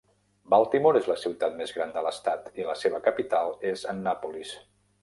Baltimore 0.53 1.01
és 1.03 1.09
la 1.11 1.17
ciutat 1.25 1.59
més 1.61 1.75
gran 1.77 1.93
de 1.99 2.03
l'estat, 2.09 2.51
i 2.63 2.67
la 2.71 2.79
seva 2.87 3.05
capital 3.11 3.57
és 3.75 3.87
Annapolis. 3.95 4.61